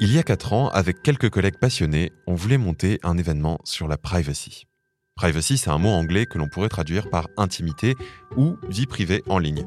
[0.00, 3.86] Il y a 4 ans, avec quelques collègues passionnés, on voulait monter un événement sur
[3.86, 4.66] la privacy.
[5.14, 7.94] Privacy, c'est un mot anglais que l'on pourrait traduire par intimité
[8.36, 9.66] ou vie privée en ligne.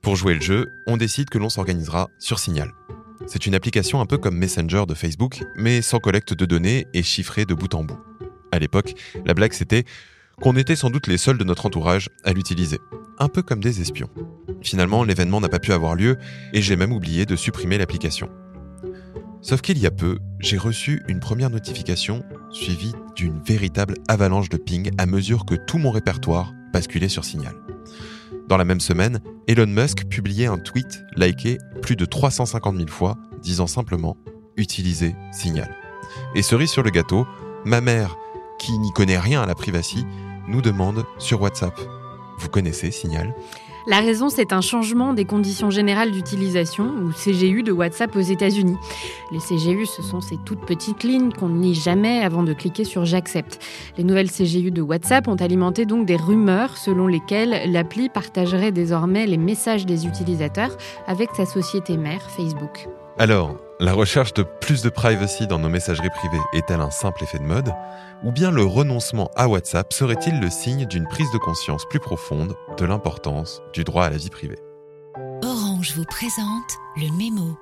[0.00, 2.72] Pour jouer le jeu, on décide que l'on s'organisera sur Signal.
[3.26, 7.02] C'est une application un peu comme Messenger de Facebook, mais sans collecte de données et
[7.02, 8.00] chiffrée de bout en bout.
[8.52, 8.94] À l'époque,
[9.26, 9.84] la blague c'était
[10.40, 12.78] qu'on était sans doute les seuls de notre entourage à l'utiliser,
[13.18, 14.08] un peu comme des espions.
[14.62, 16.16] Finalement, l'événement n'a pas pu avoir lieu
[16.54, 18.30] et j'ai même oublié de supprimer l'application.
[19.42, 24.56] Sauf qu'il y a peu, j'ai reçu une première notification suivie d'une véritable avalanche de
[24.56, 27.54] ping à mesure que tout mon répertoire basculait sur Signal.
[28.48, 33.18] Dans la même semaine, Elon Musk publiait un tweet liké plus de 350 000 fois
[33.42, 34.16] disant simplement
[34.56, 35.74] Utilisez Signal.
[36.36, 37.26] Et cerise sur le gâteau,
[37.64, 38.16] ma mère,
[38.60, 40.06] qui n'y connaît rien à la privacy,
[40.46, 41.80] nous demande sur WhatsApp
[42.38, 43.34] Vous connaissez Signal?
[43.86, 48.76] La raison, c'est un changement des conditions générales d'utilisation, ou CGU, de WhatsApp aux États-Unis.
[49.30, 52.84] Les CGU, ce sont ces toutes petites lignes qu'on ne lit jamais avant de cliquer
[52.84, 53.58] sur J'accepte.
[53.98, 59.26] Les nouvelles CGU de WhatsApp ont alimenté donc des rumeurs selon lesquelles l'appli partagerait désormais
[59.26, 60.76] les messages des utilisateurs
[61.06, 62.88] avec sa société mère, Facebook.
[63.18, 67.38] Alors, la recherche de plus de privacy dans nos messageries privées est-elle un simple effet
[67.38, 67.74] de mode?
[68.24, 72.56] Ou bien le renoncement à WhatsApp serait-il le signe d'une prise de conscience plus profonde
[72.78, 74.58] de l'importance du droit à la vie privée?
[75.44, 77.58] Orange vous présente le mémo.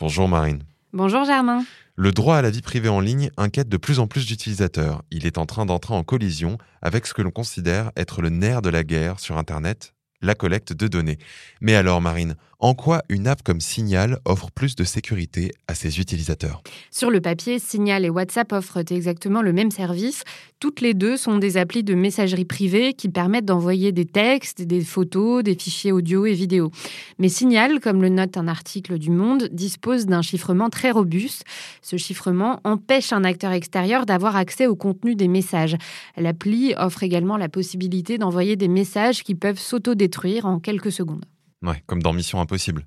[0.00, 0.64] Bonjour Marine.
[0.92, 1.64] Bonjour Germain.
[1.94, 5.02] Le droit à la vie privée en ligne inquiète de plus en plus d'utilisateurs.
[5.12, 8.60] Il est en train d'entrer en collision avec ce que l'on considère être le nerf
[8.60, 11.18] de la guerre sur Internet, la collecte de données.
[11.60, 16.00] Mais alors, Marine, en quoi une app comme Signal offre plus de sécurité à ses
[16.00, 16.62] utilisateurs?
[16.90, 20.22] Sur le papier, Signal et WhatsApp offrent exactement le même service.
[20.60, 24.80] Toutes les deux sont des applis de messagerie privée qui permettent d'envoyer des textes, des
[24.80, 26.70] photos, des fichiers audio et vidéo.
[27.18, 31.44] Mais Signal, comme le note un article du Monde, dispose d'un chiffrement très robuste.
[31.82, 35.76] Ce chiffrement empêche un acteur extérieur d'avoir accès au contenu des messages.
[36.16, 41.24] L'appli offre également la possibilité d'envoyer des messages qui peuvent s'autodétruire en quelques secondes.
[41.64, 42.86] Ouais, comme dans Mission Impossible.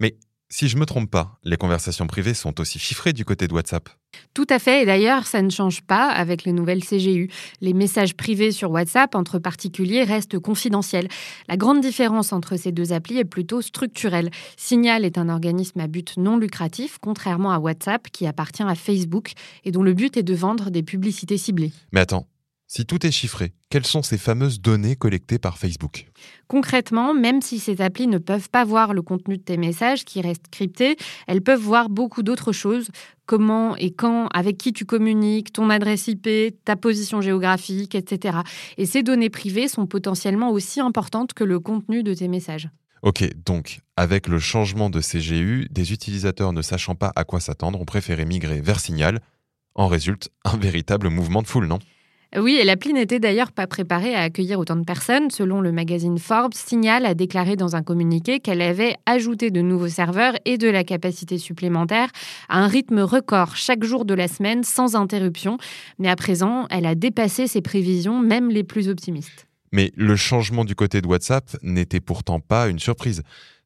[0.00, 0.16] Mais
[0.48, 3.88] si je me trompe pas, les conversations privées sont aussi chiffrées du côté de WhatsApp.
[4.34, 7.30] Tout à fait, et d'ailleurs, ça ne change pas avec les nouvelles CGU.
[7.62, 11.08] Les messages privés sur WhatsApp entre particuliers restent confidentiels.
[11.48, 14.30] La grande différence entre ces deux applis est plutôt structurelle.
[14.58, 19.32] Signal est un organisme à but non lucratif, contrairement à WhatsApp qui appartient à Facebook
[19.64, 21.72] et dont le but est de vendre des publicités ciblées.
[21.92, 22.26] Mais attends,
[22.74, 26.06] si tout est chiffré, quelles sont ces fameuses données collectées par Facebook?
[26.48, 30.22] Concrètement, même si ces applis ne peuvent pas voir le contenu de tes messages qui
[30.22, 30.96] restent cryptés,
[31.26, 32.88] elles peuvent voir beaucoup d'autres choses,
[33.26, 36.26] comment et quand, avec qui tu communiques, ton adresse IP,
[36.64, 38.38] ta position géographique, etc.
[38.78, 42.70] Et ces données privées sont potentiellement aussi importantes que le contenu de tes messages.
[43.02, 47.78] Ok, donc avec le changement de CGU, des utilisateurs ne sachant pas à quoi s'attendre
[47.78, 49.20] ont préféré migrer vers Signal.
[49.74, 51.78] En résulte un véritable mouvement de foule, non?
[52.38, 55.30] Oui, et l'appli n'était d'ailleurs pas préparée à accueillir autant de personnes.
[55.30, 59.88] Selon le magazine Forbes, Signal a déclaré dans un communiqué qu'elle avait ajouté de nouveaux
[59.88, 62.08] serveurs et de la capacité supplémentaire
[62.48, 65.58] à un rythme record chaque jour de la semaine sans interruption.
[65.98, 69.46] Mais à présent, elle a dépassé ses prévisions, même les plus optimistes.
[69.70, 73.22] Mais le changement du côté de WhatsApp n'était pourtant pas une surprise.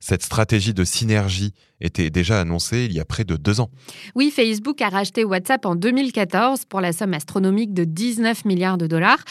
[0.09, 3.71] Cette stratégie de synergie était déjà annoncée il y a près de deux ans.
[4.15, 8.87] Oui, Facebook a racheté WhatsApp en 2014 pour la somme astronomique de 19 milliards de
[8.87, 9.25] dollars.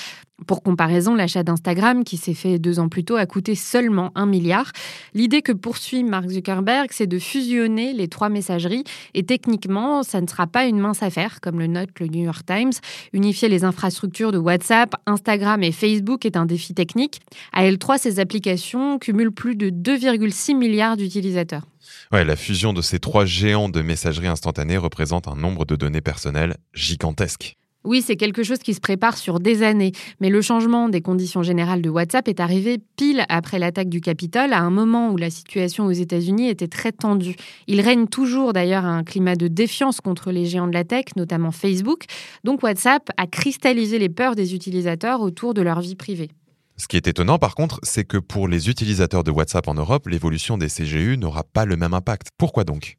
[0.47, 4.25] Pour comparaison, l'achat d'Instagram, qui s'est fait deux ans plus tôt, a coûté seulement un
[4.25, 4.73] milliard.
[5.13, 8.83] L'idée que poursuit Mark Zuckerberg, c'est de fusionner les trois messageries.
[9.13, 12.45] Et techniquement, ça ne sera pas une mince affaire, comme le note le New York
[12.45, 12.73] Times.
[13.13, 17.21] Unifier les infrastructures de WhatsApp, Instagram et Facebook est un défi technique.
[17.53, 20.64] À L3, ces applications cumulent plus de 2,6 milliards
[20.97, 21.67] d'utilisateurs.
[22.11, 26.01] Ouais, la fusion de ces trois géants de messagerie instantanée représente un nombre de données
[26.01, 27.57] personnelles gigantesque.
[27.85, 31.43] Oui, c'est quelque chose qui se prépare sur des années, mais le changement des conditions
[31.43, 35.29] générales de WhatsApp est arrivé pile après l'attaque du Capitole, à un moment où la
[35.29, 37.35] situation aux États-Unis était très tendue.
[37.67, 41.51] Il règne toujours d'ailleurs un climat de défiance contre les géants de la tech, notamment
[41.51, 42.05] Facebook,
[42.43, 46.31] donc WhatsApp a cristallisé les peurs des utilisateurs autour de leur vie privée.
[46.77, 50.07] Ce qui est étonnant par contre, c'est que pour les utilisateurs de WhatsApp en Europe,
[50.07, 52.27] l'évolution des CGU n'aura pas le même impact.
[52.37, 52.97] Pourquoi donc?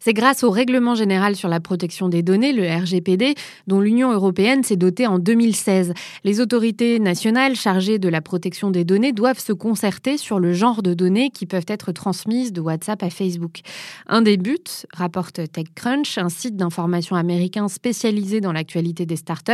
[0.00, 3.34] C'est grâce au Règlement général sur la protection des données, le RGPD,
[3.66, 5.92] dont l'Union européenne s'est dotée en 2016.
[6.24, 10.82] Les autorités nationales chargées de la protection des données doivent se concerter sur le genre
[10.82, 13.60] de données qui peuvent être transmises de WhatsApp à Facebook.
[14.06, 14.58] Un des buts,
[14.94, 19.52] rapporte TechCrunch, un site d'information américain spécialisé dans l'actualité des startups,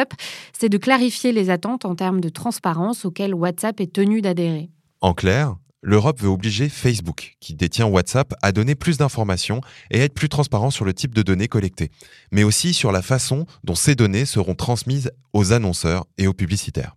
[0.53, 4.71] c'est de clarifier les attentes en termes de transparence auxquelles WhatsApp est tenu d'adhérer.
[5.01, 9.61] En clair, l'Europe veut obliger Facebook, qui détient WhatsApp, à donner plus d'informations
[9.91, 11.91] et être plus transparent sur le type de données collectées,
[12.33, 16.97] mais aussi sur la façon dont ces données seront transmises aux annonceurs et aux publicitaires.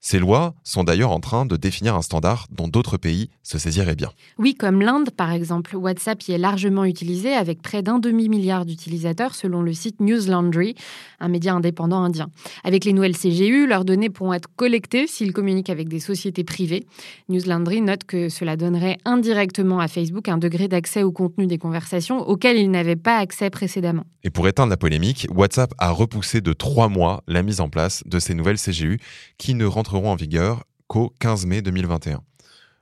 [0.00, 3.96] Ces lois sont d'ailleurs en train de définir un standard dont d'autres pays se saisiraient
[3.96, 4.10] bien.
[4.38, 5.76] Oui, comme l'Inde par exemple.
[5.76, 10.76] WhatsApp y est largement utilisé avec près d'un demi-milliard d'utilisateurs selon le site News Laundry,
[11.18, 12.28] un média indépendant indien.
[12.62, 16.86] Avec les nouvelles CGU, leurs données pourront être collectées s'ils communiquent avec des sociétés privées.
[17.28, 21.58] News Laundry note que cela donnerait indirectement à Facebook un degré d'accès au contenu des
[21.58, 24.04] conversations auquel il n'avait pas accès précédemment.
[24.22, 28.02] Et pour éteindre la polémique, WhatsApp a repoussé de trois mois la mise en place
[28.06, 28.98] de ces nouvelles CGU
[29.38, 32.22] qui ne rentrent en vigueur qu'au 15 mai 2021.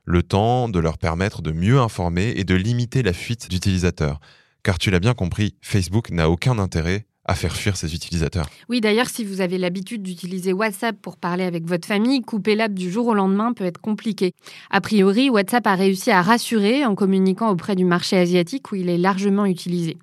[0.03, 4.19] Le temps de leur permettre de mieux informer et de limiter la fuite d'utilisateurs.
[4.61, 8.47] Car tu l'as bien compris, Facebook n'a aucun intérêt à faire fuir ses utilisateurs.
[8.69, 12.73] Oui, d'ailleurs, si vous avez l'habitude d'utiliser WhatsApp pour parler avec votre famille, couper l'app
[12.73, 14.33] du jour au lendemain peut être compliqué.
[14.69, 18.89] A priori, WhatsApp a réussi à rassurer en communiquant auprès du marché asiatique où il
[18.89, 19.97] est largement utilisé.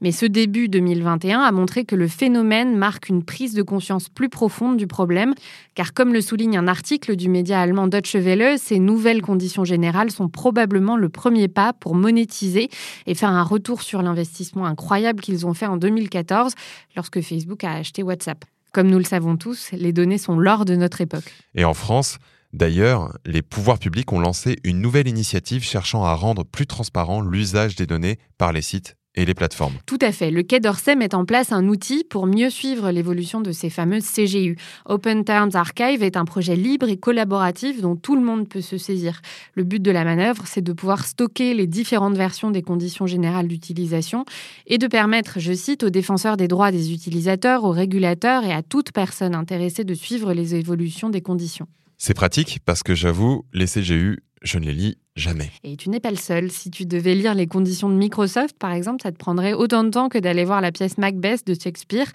[0.00, 4.28] Mais ce début 2021 a montré que le phénomène marque une prise de conscience plus
[4.28, 5.34] profonde du problème,
[5.74, 10.10] car comme le souligne un article du média allemand Deutsche Welle, ces nouvelles conditions générales
[10.10, 12.68] sont probablement le premier pas pour monétiser
[13.06, 16.54] et faire un retour sur l'investissement incroyable qu'ils ont fait en 2014
[16.96, 18.44] lorsque Facebook a acheté WhatsApp.
[18.72, 21.32] Comme nous le savons tous, les données sont l'or de notre époque.
[21.54, 22.18] Et en France,
[22.54, 27.74] D'ailleurs, les pouvoirs publics ont lancé une nouvelle initiative cherchant à rendre plus transparent l'usage
[27.74, 29.74] des données par les sites et les plateformes.
[29.86, 30.30] Tout à fait.
[30.30, 34.04] Le Quai d'Orsay met en place un outil pour mieux suivre l'évolution de ces fameuses
[34.04, 34.56] CGU.
[34.86, 38.78] Open Terms Archive est un projet libre et collaboratif dont tout le monde peut se
[38.78, 39.20] saisir.
[39.54, 43.48] Le but de la manœuvre, c'est de pouvoir stocker les différentes versions des conditions générales
[43.48, 44.24] d'utilisation
[44.66, 48.62] et de permettre, je cite, aux défenseurs des droits des utilisateurs, aux régulateurs et à
[48.62, 51.66] toute personne intéressée de suivre les évolutions des conditions.
[51.98, 55.50] C'est pratique parce que j'avoue, les CGU, je ne les lis jamais.
[55.64, 56.50] Et tu n'es pas le seul.
[56.50, 59.90] Si tu devais lire les conditions de Microsoft, par exemple, ça te prendrait autant de
[59.90, 62.06] temps que d'aller voir la pièce Macbeth de Shakespeare.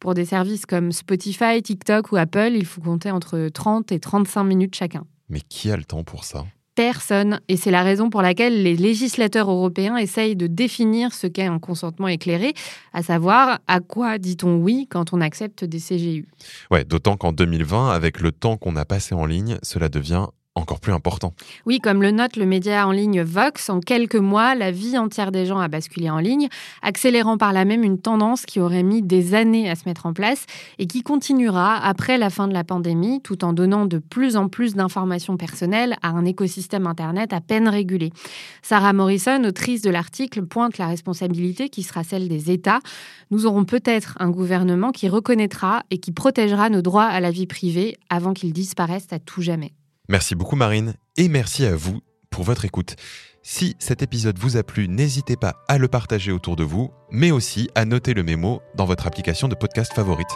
[0.00, 4.44] Pour des services comme Spotify, TikTok ou Apple, il faut compter entre 30 et 35
[4.44, 5.06] minutes chacun.
[5.28, 6.44] Mais qui a le temps pour ça?
[6.74, 7.40] Personne.
[7.48, 11.58] Et c'est la raison pour laquelle les législateurs européens essayent de définir ce qu'est un
[11.58, 12.52] consentement éclairé,
[12.92, 16.28] à savoir à quoi dit-on oui quand on accepte des CGU.
[16.70, 20.26] Ouais, d'autant qu'en 2020, avec le temps qu'on a passé en ligne, cela devient
[20.56, 21.34] encore plus important.
[21.66, 25.30] Oui, comme le note le média en ligne Vox, en quelques mois, la vie entière
[25.30, 26.48] des gens a basculé en ligne,
[26.82, 30.14] accélérant par là même une tendance qui aurait mis des années à se mettre en
[30.14, 30.46] place
[30.78, 34.48] et qui continuera après la fin de la pandémie, tout en donnant de plus en
[34.48, 38.10] plus d'informations personnelles à un écosystème Internet à peine régulé.
[38.62, 42.80] Sarah Morrison, autrice de l'article, pointe la responsabilité qui sera celle des États.
[43.30, 47.46] Nous aurons peut-être un gouvernement qui reconnaîtra et qui protégera nos droits à la vie
[47.46, 49.72] privée avant qu'ils disparaissent à tout jamais.
[50.08, 52.00] Merci beaucoup Marine et merci à vous
[52.30, 52.96] pour votre écoute.
[53.42, 57.30] Si cet épisode vous a plu, n'hésitez pas à le partager autour de vous, mais
[57.30, 60.26] aussi à noter le mémo dans votre application de podcast favorite.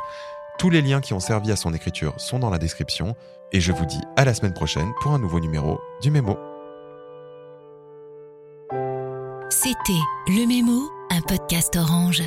[0.59, 3.17] Tous les liens qui ont servi à son écriture sont dans la description
[3.53, 6.37] et je vous dis à la semaine prochaine pour un nouveau numéro du mémo.
[9.51, 9.93] C'était
[10.29, 12.23] Le Mémo, un podcast orange.